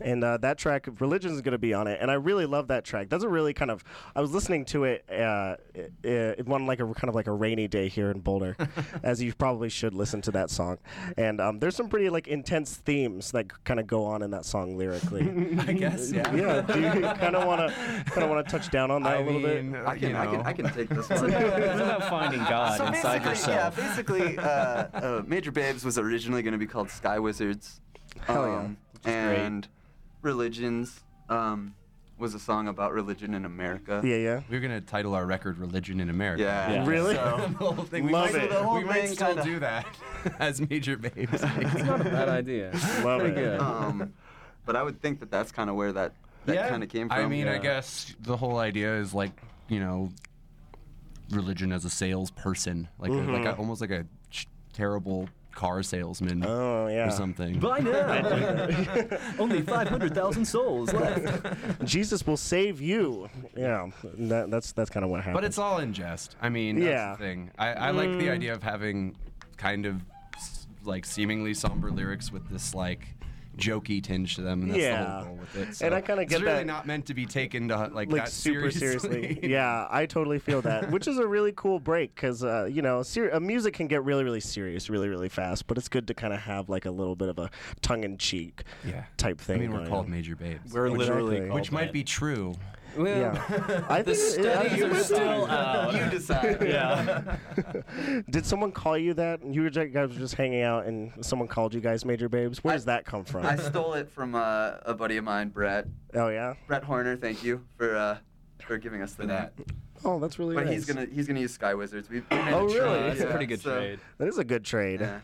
and 0.00 0.22
uh, 0.22 0.36
that 0.38 0.58
track, 0.58 0.88
Religion, 1.00 1.32
is 1.32 1.40
going 1.40 1.52
to 1.52 1.58
be 1.58 1.74
on 1.74 1.86
it, 1.86 1.98
and 2.00 2.10
I 2.10 2.14
really 2.14 2.46
love 2.46 2.68
that 2.68 2.84
track. 2.84 3.08
That's 3.08 3.24
a 3.24 3.28
really 3.28 3.52
kind 3.52 3.70
of. 3.70 3.84
I 4.14 4.20
was 4.20 4.32
listening 4.32 4.64
to 4.66 4.84
it 4.84 5.04
uh, 5.10 5.56
it, 6.02 6.46
one 6.46 6.66
like 6.66 6.80
a 6.80 6.86
kind 6.94 7.08
of 7.08 7.14
like 7.14 7.26
a 7.26 7.32
rainy 7.32 7.68
day 7.68 7.88
here 7.88 8.10
in 8.10 8.20
Boulder, 8.20 8.56
as 9.02 9.22
you 9.22 9.32
probably 9.34 9.68
should 9.68 9.94
listen 9.94 10.20
to 10.22 10.30
that 10.32 10.50
song. 10.50 10.78
And 11.16 11.40
um, 11.40 11.58
there's 11.58 11.76
some 11.76 11.88
pretty 11.88 12.10
like 12.10 12.28
intense 12.28 12.76
themes 12.76 13.32
that 13.32 13.64
kind 13.64 13.80
of 13.80 13.86
go 13.86 14.04
on 14.04 14.22
in 14.22 14.30
that 14.30 14.44
song 14.44 14.76
lyrically. 14.76 15.22
I 15.58 15.72
guess. 15.72 16.12
Yeah. 16.12 16.34
yeah, 16.34 16.60
do 16.60 16.80
you 16.80 16.90
kind 16.90 17.36
of 17.36 17.46
want 17.46 17.60
to 17.60 17.74
kind 18.06 18.22
of 18.22 18.30
want 18.30 18.46
to 18.46 18.50
touch 18.50 18.70
down 18.70 18.90
on 18.90 19.02
that 19.02 19.18
I 19.18 19.20
a 19.20 19.24
little 19.24 19.40
mean, 19.40 19.72
bit? 19.72 19.86
I 19.86 19.98
can, 19.98 20.10
you 20.10 20.16
I 20.16 20.26
can. 20.26 20.40
I 20.42 20.52
can 20.52 20.72
take 20.72 20.88
this 20.88 21.10
it's, 21.10 21.20
one. 21.20 21.30
about, 21.30 21.60
it's 21.60 21.80
about 21.80 22.04
finding 22.08 22.40
God 22.40 22.78
So 22.78 22.86
inside 22.86 23.24
yourself. 23.24 23.76
yeah, 23.76 23.88
basically, 23.88 24.38
uh, 24.38 24.42
uh, 24.42 25.22
Major 25.26 25.52
Babes 25.52 25.84
was 25.84 25.98
originally 25.98 26.42
going 26.42 26.52
to 26.52 26.58
be 26.58 26.66
called 26.66 26.90
Sky 26.90 27.18
Wizards. 27.18 27.80
Hell 28.26 28.46
yeah. 28.46 28.68
Is 29.04 29.12
great. 29.12 29.38
and 29.38 29.68
Religions 30.22 31.00
um, 31.28 31.74
was 32.18 32.34
a 32.34 32.38
song 32.40 32.66
about 32.68 32.92
religion 32.92 33.34
in 33.34 33.44
America. 33.44 34.00
Yeah, 34.04 34.16
yeah. 34.16 34.40
We 34.50 34.56
are 34.56 34.60
gonna 34.60 34.80
title 34.80 35.14
our 35.14 35.24
record 35.24 35.58
"Religion 35.58 36.00
in 36.00 36.10
America." 36.10 36.42
Yeah. 36.42 36.72
Yeah. 36.72 36.86
Really? 36.86 37.14
So, 37.14 37.36
the 37.58 37.64
whole 37.72 37.84
thing. 37.84 38.04
We 38.06 38.12
Love 38.12 38.32
might, 38.32 38.42
it. 38.42 38.50
The 38.50 38.62
whole 38.62 38.78
we 38.78 38.84
might 38.84 39.06
still 39.06 39.28
kinda- 39.28 39.44
do 39.44 39.58
that 39.60 39.86
as 40.40 40.60
Major 40.60 40.96
Babes. 40.96 41.32
It's 41.42 41.82
not 41.84 42.00
a 42.00 42.04
bad 42.04 42.28
idea. 42.28 42.72
Love 43.04 43.20
Pretty 43.20 43.36
it. 43.40 43.44
good. 43.44 43.60
um, 43.60 44.12
but 44.66 44.74
I 44.76 44.82
would 44.82 45.00
think 45.00 45.20
that 45.20 45.30
that's 45.30 45.52
kind 45.52 45.70
of 45.70 45.76
where 45.76 45.92
that, 45.92 46.12
that 46.46 46.68
kind 46.68 46.82
of 46.82 46.88
came 46.88 47.08
from. 47.08 47.16
I 47.18 47.26
mean, 47.26 47.46
I 47.48 47.58
guess 47.58 48.14
the 48.20 48.36
whole 48.36 48.58
idea 48.58 48.96
is 48.98 49.14
like, 49.14 49.40
you 49.68 49.78
know, 49.80 50.10
religion 51.30 51.72
as 51.72 51.84
a 51.84 51.90
salesperson, 51.90 52.88
like 52.98 53.10
a, 53.10 53.14
like 53.14 53.44
a, 53.44 53.56
almost 53.56 53.80
like 53.80 53.90
a 53.90 54.04
ch- 54.30 54.46
terrible 54.72 55.28
car 55.58 55.82
salesman 55.82 56.44
Oh 56.46 56.86
yeah. 56.86 57.08
or 57.08 57.10
something. 57.10 57.58
By 57.58 57.80
now, 57.80 58.68
only 59.40 59.60
500,000 59.62 60.44
souls 60.44 60.92
left. 60.92 61.84
Jesus 61.84 62.24
will 62.26 62.36
save 62.36 62.80
you. 62.80 63.28
Yeah, 63.56 63.90
that, 64.32 64.50
that's 64.52 64.70
that's 64.72 64.88
kind 64.90 65.02
of 65.04 65.10
what 65.10 65.18
happened. 65.20 65.34
But 65.34 65.44
it's 65.44 65.58
all 65.58 65.78
in 65.80 65.92
jest. 65.92 66.36
I 66.40 66.48
mean, 66.48 66.76
that's 66.78 66.86
Yeah. 66.88 67.12
the 67.12 67.18
thing. 67.18 67.50
I, 67.58 67.68
I 67.72 67.90
like 67.90 68.08
Mm. 68.10 68.18
the 68.20 68.30
idea 68.30 68.52
of 68.54 68.62
having 68.62 69.16
kind 69.56 69.84
of 69.86 69.96
like 70.84 71.04
seemingly 71.04 71.54
somber 71.54 71.90
lyrics 71.90 72.30
with 72.32 72.48
this 72.48 72.74
like 72.74 73.02
jokey 73.58 74.02
tinge 74.02 74.36
to 74.36 74.42
them, 74.42 74.62
and 74.62 74.70
that's 74.70 74.80
Yeah. 74.80 75.02
the 75.02 75.10
whole 75.10 75.24
goal 75.24 75.34
with 75.36 75.56
it. 75.80 75.82
And 75.84 75.94
I 75.94 76.00
kinda 76.00 76.24
get 76.24 76.32
it's 76.32 76.32
get 76.32 76.40
really 76.42 76.58
that- 76.58 76.66
not 76.66 76.86
meant 76.86 77.06
to 77.06 77.14
be 77.14 77.26
taken 77.26 77.68
to 77.68 77.76
like, 77.76 77.92
like 77.92 78.10
that 78.10 78.28
super 78.28 78.70
seriously. 78.70 79.10
seriously. 79.10 79.40
yeah, 79.50 79.86
I 79.90 80.06
totally 80.06 80.38
feel 80.38 80.62
that, 80.62 80.90
which 80.90 81.06
is 81.08 81.18
a 81.18 81.26
really 81.26 81.52
cool 81.56 81.80
break 81.80 82.14
because 82.14 82.44
uh, 82.44 82.64
you 82.70 82.82
know, 82.82 83.02
ser- 83.02 83.34
uh, 83.34 83.40
music 83.40 83.74
can 83.74 83.86
get 83.88 84.04
really, 84.04 84.24
really 84.24 84.40
serious, 84.40 84.88
really, 84.88 85.08
really 85.08 85.28
fast. 85.28 85.66
But 85.66 85.78
it's 85.78 85.88
good 85.88 86.06
to 86.08 86.14
kind 86.14 86.32
of 86.32 86.40
have 86.40 86.68
like 86.68 86.84
a 86.84 86.90
little 86.90 87.16
bit 87.16 87.28
of 87.28 87.38
a 87.38 87.50
tongue-in-cheek 87.82 88.62
yeah. 88.86 89.04
type 89.16 89.40
thing. 89.40 89.56
I 89.56 89.60
mean, 89.60 89.72
we're 89.72 89.86
called 89.88 90.04
on. 90.06 90.10
Major 90.10 90.36
Babes, 90.36 90.72
We're 90.72 90.88
literally 90.90 91.36
Exactly. 91.36 91.48
called 91.48 91.60
which 91.60 91.72
might 91.72 91.84
that. 91.86 91.92
be 91.92 92.04
true. 92.04 92.54
Well, 92.98 93.18
Yeah, 93.18 93.84
I 93.88 94.02
the 94.02 94.14
think 94.14 94.38
it- 94.46 94.52
studies 94.52 94.82
are 94.84 94.94
still 95.04 95.46
out. 95.46 95.94
you 95.94 96.10
decide. 96.10 96.58
Yeah. 96.68 97.36
Did 98.30 98.44
someone 98.44 98.72
call 98.72 98.98
you 98.98 99.14
that? 99.14 99.44
You 99.44 99.62
were 99.62 99.70
ju- 99.70 99.86
guys 99.88 100.10
were 100.10 100.18
just 100.18 100.34
hanging 100.34 100.62
out, 100.62 100.86
and 100.86 101.12
someone 101.24 101.48
called 101.48 101.74
you 101.74 101.80
guys 101.80 102.04
Major 102.04 102.28
Babes. 102.28 102.62
Where 102.64 102.72
I- 102.74 102.76
does 102.76 102.84
that 102.86 103.04
come 103.04 103.24
from? 103.24 103.46
I 103.46 103.56
stole 103.56 103.94
it 103.94 104.10
from 104.10 104.34
uh, 104.34 104.72
a 104.82 104.94
buddy 104.94 105.16
of 105.16 105.24
mine, 105.24 105.48
Brett. 105.50 105.86
oh 106.14 106.28
yeah. 106.28 106.54
Brett 106.66 106.82
Horner, 106.84 107.16
thank 107.16 107.42
you 107.44 107.64
for 107.76 107.96
uh, 107.96 108.18
for 108.64 108.76
giving 108.78 109.00
us 109.02 109.12
the 109.14 109.22
For 109.22 109.26
that. 109.28 109.52
Name. 110.04 110.12
Oh, 110.14 110.18
that's 110.18 110.38
really 110.38 110.54
But 110.54 110.66
nice. 110.66 110.74
he's 110.74 110.84
gonna 110.86 111.06
he's 111.06 111.26
gonna 111.26 111.40
use 111.40 111.52
Sky 111.54 111.74
Wizards. 111.74 112.08
We, 112.08 112.20
we 112.20 112.36
made 112.36 112.52
Oh, 112.54 112.68
a 112.68 112.74
really? 112.74 113.00
That's 113.08 113.20
a 113.20 113.26
pretty 113.26 113.46
good 113.46 113.60
so- 113.60 113.76
trade. 113.76 114.00
That 114.18 114.28
is 114.28 114.38
a 114.38 114.44
good 114.44 114.64
trade. 114.64 115.00
Yeah. 115.00 115.20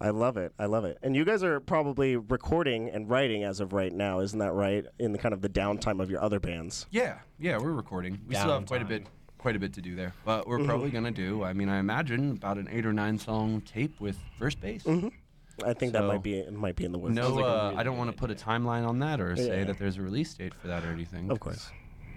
I 0.00 0.10
love 0.10 0.36
it. 0.36 0.52
I 0.58 0.66
love 0.66 0.84
it. 0.84 0.98
And 1.02 1.16
you 1.16 1.24
guys 1.24 1.42
are 1.42 1.58
probably 1.58 2.16
recording 2.16 2.90
and 2.90 3.08
writing 3.08 3.42
as 3.44 3.58
of 3.60 3.72
right 3.72 3.92
now, 3.92 4.20
isn't 4.20 4.38
that 4.38 4.52
right? 4.52 4.84
In 4.98 5.12
the 5.12 5.18
kind 5.18 5.32
of 5.32 5.40
the 5.40 5.48
downtime 5.48 6.00
of 6.02 6.10
your 6.10 6.22
other 6.22 6.40
bands. 6.40 6.86
Yeah, 6.90 7.18
yeah, 7.38 7.56
we're 7.56 7.72
recording. 7.72 8.20
We 8.28 8.34
still 8.34 8.52
have 8.52 8.66
quite 8.66 8.82
a 8.82 8.84
bit, 8.84 9.06
quite 9.38 9.56
a 9.56 9.58
bit 9.58 9.72
to 9.74 9.80
do 9.80 9.94
there. 9.96 10.12
But 10.26 10.46
we're 10.46 10.58
Mm-hmm. 10.58 10.66
probably 10.68 10.90
gonna 10.90 11.10
do. 11.10 11.42
I 11.42 11.54
mean, 11.54 11.70
I 11.70 11.78
imagine 11.78 12.32
about 12.32 12.58
an 12.58 12.68
eight 12.70 12.84
or 12.84 12.92
nine 12.92 13.18
song 13.18 13.62
tape 13.62 13.98
with 13.98 14.18
first 14.38 14.60
base. 14.60 14.84
I 15.64 15.72
think 15.74 15.92
that 15.92 16.04
might 16.04 16.22
be 16.22 16.38
it 16.38 16.52
might 16.52 16.76
be 16.76 16.84
in 16.84 16.92
the 16.92 16.98
works. 16.98 17.14
No, 17.14 17.22
Sounds 17.24 17.36
like 17.36 17.44
a 17.44 17.48
uh, 17.48 17.74
I 17.76 17.82
don't 17.82 17.96
want 17.96 18.10
to 18.10 18.16
put 18.16 18.30
a 18.30 18.34
timeline 18.34 18.86
on 18.86 18.98
that 19.00 19.20
or 19.20 19.36
say 19.36 19.58
Yeah. 19.60 19.64
that 19.64 19.78
there's 19.78 19.96
a 19.96 20.02
release 20.02 20.34
date 20.34 20.52
for 20.54 20.66
that 20.68 20.84
or 20.84 20.88
anything. 20.92 21.30
Of 21.30 21.40
course. 21.40 21.70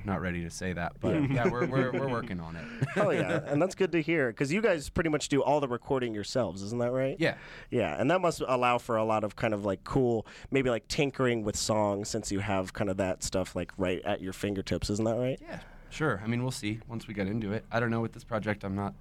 Not 0.05 0.21
ready 0.21 0.43
to 0.43 0.51
say 0.51 0.73
that, 0.73 0.93
but 0.99 1.29
yeah, 1.31 1.49
we're, 1.49 1.65
we're, 1.65 1.91
we're 1.91 2.07
working 2.11 2.39
on 2.39 2.55
it. 2.55 2.65
Oh 2.95 3.09
yeah, 3.09 3.39
and 3.47 3.61
that's 3.61 3.73
good 3.73 3.91
to 3.93 4.01
hear 4.01 4.27
because 4.29 4.53
you 4.53 4.61
guys 4.61 4.89
pretty 4.89 5.09
much 5.09 5.29
do 5.29 5.41
all 5.41 5.59
the 5.59 5.67
recording 5.67 6.13
yourselves, 6.13 6.61
isn't 6.61 6.79
that 6.79 6.91
right? 6.91 7.15
Yeah. 7.19 7.35
Yeah, 7.71 7.99
and 7.99 8.09
that 8.11 8.21
must 8.21 8.41
allow 8.47 8.77
for 8.77 8.97
a 8.97 9.03
lot 9.03 9.23
of 9.23 9.35
kind 9.35 9.53
of 9.53 9.65
like 9.65 9.83
cool, 9.83 10.27
maybe 10.51 10.69
like 10.69 10.87
tinkering 10.87 11.43
with 11.43 11.55
songs 11.55 12.07
since 12.09 12.31
you 12.31 12.39
have 12.39 12.73
kind 12.73 12.89
of 12.89 12.97
that 12.97 13.23
stuff 13.23 13.55
like 13.55 13.71
right 13.77 14.01
at 14.05 14.21
your 14.21 14.33
fingertips, 14.33 14.89
isn't 14.89 15.05
that 15.05 15.17
right? 15.17 15.39
Yeah, 15.41 15.59
sure. 15.89 16.21
I 16.23 16.27
mean, 16.27 16.43
we'll 16.43 16.51
see 16.51 16.79
once 16.87 17.07
we 17.07 17.13
get 17.13 17.27
into 17.27 17.51
it. 17.51 17.65
I 17.71 17.79
don't 17.79 17.89
know 17.89 18.01
with 18.01 18.13
this 18.13 18.23
project. 18.23 18.63
I'm 18.63 18.75
not 18.75 18.93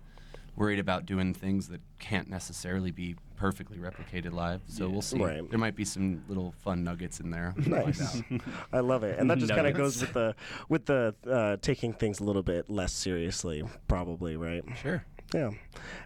worried 0.56 0.78
about 0.78 1.06
doing 1.06 1.34
things 1.34 1.68
that 1.68 1.80
can't 1.98 2.28
necessarily 2.28 2.90
be 2.90 3.16
perfectly 3.36 3.78
replicated 3.78 4.32
live. 4.32 4.60
So 4.68 4.88
we'll 4.88 5.02
see. 5.02 5.18
Right. 5.18 5.48
There 5.50 5.58
might 5.58 5.76
be 5.76 5.84
some 5.84 6.22
little 6.28 6.52
fun 6.62 6.84
nuggets 6.84 7.20
in 7.20 7.30
there. 7.30 7.54
Nice. 7.66 8.22
I 8.72 8.80
love 8.80 9.02
it, 9.02 9.18
and 9.18 9.28
that 9.30 9.38
just 9.38 9.52
kind 9.52 9.66
of 9.66 9.74
goes 9.74 10.00
with 10.00 10.12
the 10.12 10.34
with 10.68 10.86
the 10.86 11.14
uh, 11.28 11.56
taking 11.60 11.92
things 11.92 12.20
a 12.20 12.24
little 12.24 12.42
bit 12.42 12.70
less 12.70 12.92
seriously, 12.92 13.64
probably, 13.88 14.36
right? 14.36 14.62
Sure. 14.80 15.04
Yeah, 15.34 15.50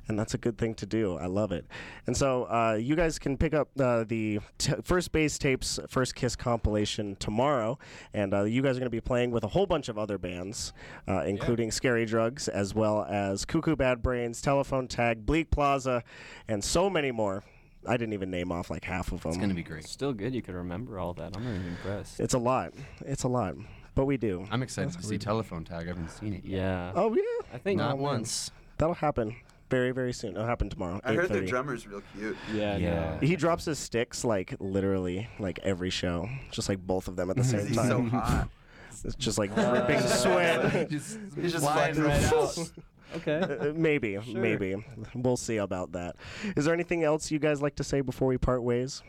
and 0.09 0.19
that's 0.19 0.33
a 0.33 0.39
good 0.39 0.57
thing 0.57 0.75
to 0.77 0.87
do. 0.87 1.19
I 1.19 1.27
love 1.27 1.53
it. 1.53 1.67
And 2.07 2.17
so 2.17 2.45
uh, 2.45 2.79
you 2.81 2.97
guys 2.97 3.19
can 3.19 3.37
pick 3.37 3.53
up 3.53 3.69
uh, 3.79 4.05
the 4.05 4.41
t- 4.57 4.73
First 4.83 5.13
Base 5.13 5.37
Tapes 5.37 5.79
First 5.87 6.15
Kiss 6.15 6.35
compilation 6.35 7.15
tomorrow, 7.17 7.79
and 8.15 8.33
uh, 8.33 8.45
you 8.45 8.63
guys 8.63 8.77
are 8.77 8.81
going 8.81 8.87
to 8.87 8.91
be 8.91 9.03
playing 9.03 9.31
with 9.31 9.45
a 9.45 9.49
whole 9.49 9.67
bunch 9.67 9.91
of 9.91 9.99
other 9.99 10.17
bands, 10.17 10.73
uh, 11.07 11.25
including 11.27 11.71
Scary 11.71 12.07
Drugs, 12.07 12.49
as 12.49 12.75
well 12.75 13.05
as 13.05 13.45
Cuckoo 13.45 13.77
Bad 13.77 14.03
Brains, 14.03 14.41
Telephone 14.41 14.89
Tag, 14.89 15.27
Bleak 15.27 15.51
Plaza, 15.51 16.03
and 16.49 16.65
so 16.65 16.89
many 16.89 17.11
more. 17.13 17.45
I 17.87 17.99
didn't 17.99 18.15
even 18.15 18.31
name 18.31 18.51
off 18.51 18.71
like 18.71 18.85
half 18.85 19.13
of 19.13 19.23
them. 19.23 19.33
It's 19.33 19.39
gonna 19.39 19.53
be 19.53 19.63
great. 19.63 19.85
Still 19.85 20.15
good. 20.15 20.35
You 20.35 20.41
could 20.41 20.55
remember 20.55 20.99
all 20.99 21.13
that. 21.15 21.37
I'm 21.37 21.45
really 21.47 21.69
impressed. 21.69 22.19
It's 22.19 22.35
a 22.35 22.39
lot. 22.39 22.73
It's 23.05 23.25
a 23.25 23.29
lot, 23.29 23.57
but 23.95 24.07
we 24.07 24.17
do. 24.17 24.47
I'm 24.51 24.63
excited 24.63 24.95
to 24.95 25.03
see 25.03 25.19
Telephone 25.19 25.65
Tag. 25.65 25.85
I 25.85 25.89
haven't 25.89 26.11
seen 26.11 26.33
it 26.33 26.45
yet. 26.45 26.61
Yeah. 26.61 26.93
Oh 26.95 27.15
yeah, 27.15 27.23
I 27.55 27.59
think 27.59 27.79
Not 27.79 27.91
man. 27.97 27.99
once. 27.99 28.51
That'll 28.79 28.95
happen 28.95 29.37
very 29.71 29.91
very 29.93 30.13
soon. 30.13 30.31
It'll 30.35 30.47
happen 30.47 30.71
tomorrow. 30.71 31.01
I 31.05 31.13
heard 31.15 31.29
their 31.29 31.45
drummer's 31.45 31.87
real 31.87 32.03
cute. 32.17 32.37
Yeah. 32.55 32.77
Yeah. 32.79 33.19
No. 33.21 33.27
He 33.27 33.37
drops 33.37 33.65
his 33.67 33.79
sticks 33.79 34.25
like 34.25 34.55
literally 34.61 35.29
like 35.39 35.59
every 35.63 35.91
show, 35.91 36.29
just 36.51 36.69
like 36.69 36.79
both 36.79 37.07
of 37.09 37.17
them 37.17 37.31
at 37.31 37.37
the 37.37 37.45
same 37.55 37.67
He's 37.67 37.77
so 37.77 37.83
time. 37.89 38.11
hot. 38.11 38.49
It's 39.05 39.15
just 39.15 39.39
like 39.39 39.55
dripping 39.55 40.01
sweat. 40.01 40.91
just 40.91 41.19
He's 41.41 41.53
just 41.53 41.65
flying 41.65 42.03
right 42.03 42.25
out. 42.33 42.71
Okay. 43.17 43.41
Uh, 43.41 43.73
maybe, 43.73 44.19
Sure. 44.21 44.41
maybe 44.41 44.75
we'll 45.15 45.37
see 45.37 45.59
about 45.59 45.93
that. 45.93 46.17
Is 46.57 46.65
there 46.65 46.75
anything 46.75 47.05
else 47.05 47.31
you 47.31 47.39
guys 47.39 47.63
like 47.63 47.77
to 47.77 47.85
say 47.85 48.01
before 48.01 48.27
we 48.27 48.39
part 48.39 48.63
ways? 48.63 49.03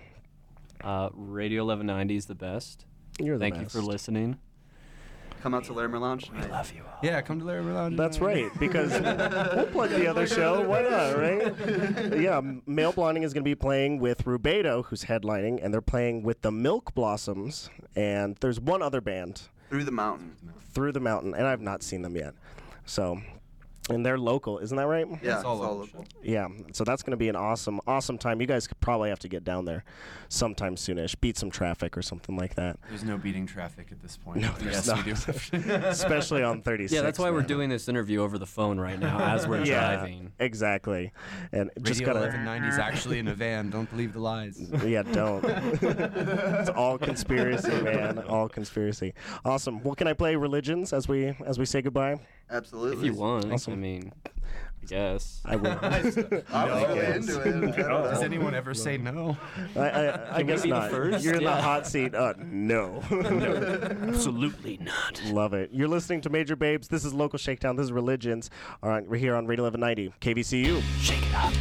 Uh, 0.84 1.10
Radio 1.14 1.64
1190 1.66 2.16
is 2.16 2.26
the 2.28 2.36
best. 2.36 2.86
You're 3.20 3.38
the 3.40 3.50
Thank 3.50 3.58
you 3.62 3.68
for 3.68 3.82
listening. 3.82 4.38
Come 5.42 5.54
out 5.54 5.64
to 5.66 5.74
Larimer 5.74 6.00
Lounge. 6.00 6.30
We 6.32 6.42
Love 6.48 6.74
you. 6.74 6.84
Yeah, 7.02 7.22
come 7.22 7.40
to 7.40 7.46
Larry 7.46 7.64
Lounge. 7.64 7.96
That's 7.96 8.20
right, 8.20 8.52
because 8.60 8.92
we'll 9.56 9.68
plug 9.68 9.90
the 9.92 10.06
other 10.08 10.28
show. 10.28 10.68
Why 10.68 10.82
not, 10.82 11.18
right? 11.18 12.20
Yeah, 12.20 12.40
M- 12.40 12.62
Male 12.66 12.92
Blonding 12.92 13.24
is 13.24 13.34
going 13.34 13.44
to 13.44 13.50
be 13.50 13.56
playing 13.56 14.00
with 14.00 14.26
Rubedo, 14.26 14.84
who's 14.86 15.06
headlining, 15.06 15.64
and 15.64 15.74
they're 15.74 15.80
playing 15.82 16.24
with 16.24 16.42
the 16.42 16.52
Milk 16.52 16.94
Blossoms. 16.94 17.70
And 17.96 18.36
there's 18.42 18.60
one 18.60 18.82
other 18.82 19.00
band, 19.00 19.44
Through 19.70 19.86
the 19.86 19.92
mountain. 19.92 20.36
Through 20.74 20.92
the 20.92 21.00
Mountain, 21.00 21.34
and 21.34 21.48
I've 21.48 21.62
not 21.62 21.84
seen 21.84 22.02
them 22.02 22.16
yet. 22.18 22.34
So, 22.86 23.22
and 23.90 24.06
they're 24.06 24.18
local, 24.18 24.60
isn't 24.60 24.76
that 24.78 24.88
right? 24.88 25.08
Yeah, 25.24 25.36
It's 25.38 25.44
all 25.44 25.56
it's 25.58 25.66
all 25.66 25.78
local. 25.78 26.00
local. 26.00 26.06
Yeah, 26.22 26.48
so 26.74 26.84
that's 26.84 27.02
going 27.04 27.12
to 27.12 27.18
be 27.18 27.30
an 27.30 27.36
awesome, 27.36 27.80
awesome 27.88 28.18
time. 28.18 28.40
You 28.42 28.48
guys 28.48 28.68
could 28.68 28.80
probably 28.80 29.10
have 29.10 29.20
to 29.20 29.28
get 29.28 29.44
down 29.44 29.66
there 29.66 29.84
sometime 30.30 30.76
soonish, 30.76 31.16
beat 31.20 31.38
some 31.38 31.50
traffic 31.50 31.98
or 31.98 32.02
something 32.02 32.38
like 32.38 32.56
that, 32.56 32.78
There's 32.90 33.04
no 33.04 33.18
beating 33.18 33.48
traffic 33.48 33.88
at 33.92 34.02
this 34.02 34.18
point. 34.18 34.42
No, 34.42 34.52
there's 34.60 34.88
yes, 34.88 35.52
we 35.52 35.58
do. 35.58 35.74
especially 35.88 36.44
on 36.44 36.62
36. 36.62 36.94
Yeah, 36.94 37.02
that's 37.02 37.18
why 37.20 37.32
we're 37.32 37.42
doing 37.42 37.70
this 37.70 37.90
interview 37.90 38.22
over 38.22 38.38
the 38.38 38.46
phone 38.46 38.80
right 38.80 39.00
now 39.00 39.20
as 39.20 39.48
we're 39.48 39.64
Yeah, 39.66 39.96
driving. 39.96 40.32
exactly, 40.40 41.12
and 41.52 41.70
just 41.82 42.00
Radio 42.02 42.14
gotta. 42.14 42.20
1190 42.28 42.68
is 42.68 42.78
actually 42.80 43.20
in 43.20 43.28
a 43.28 43.34
van. 43.34 43.70
Don't 43.70 43.90
believe 43.90 44.14
the 44.14 44.20
lies. 44.20 44.60
Yeah, 44.86 45.04
don't. 45.04 45.44
it's 45.46 46.70
all 46.70 46.98
conspiracy, 46.98 47.82
man. 47.82 48.20
All 48.20 48.48
conspiracy. 48.50 49.14
Awesome. 49.44 49.82
Well, 49.84 49.96
can 49.96 50.08
I 50.08 50.14
play 50.14 50.36
religions 50.36 50.94
as 50.94 51.08
we 51.08 51.34
as 51.46 51.58
we 51.60 51.66
say 51.66 51.82
goodbye? 51.82 52.20
Absolutely. 52.52 52.98
If 52.98 53.04
you 53.14 53.20
want, 53.20 53.46
I 53.46 53.52
Awesome. 53.54 53.80
mean, 53.82 54.12
Yes. 54.88 55.42
I 55.46 55.56
will. 55.56 55.78
I 55.84 56.02
was 56.02 56.16
really 56.16 56.96
guess. 56.96 57.16
into 57.18 57.42
it. 57.42 57.46
I 57.46 57.88
don't 57.90 58.04
Does 58.06 58.24
anyone 58.24 58.56
ever 58.56 58.74
say 58.74 58.98
no? 58.98 59.38
I, 59.76 59.80
I, 59.80 60.06
I 60.08 60.38
we 60.40 60.44
guess 60.46 60.66
not. 60.66 60.90
first? 60.90 61.24
You're 61.24 61.36
in 61.36 61.44
the 61.44 61.52
hot 61.52 61.86
seat. 61.86 62.16
Uh, 62.16 62.34
no. 62.40 63.04
Absolutely 64.08 64.78
not. 64.78 65.22
Love 65.26 65.54
it. 65.54 65.70
You're 65.72 65.88
listening 65.90 66.22
to 66.22 66.30
Major 66.32 66.56
Babes. 66.56 66.88
This 66.88 67.06
is 67.06 67.14
Local 67.14 67.38
Shakedown. 67.38 67.76
This 67.76 67.86
is 67.86 67.92
Religions. 67.92 68.50
All 68.82 68.90
right, 68.90 69.08
we're 69.08 69.18
here 69.18 69.36
on 69.36 69.46
Radio 69.46 69.66
1190, 69.66 70.14
KVCU. 70.22 70.82
Shake 71.02 71.22
it 71.24 71.36
up. 71.36 71.54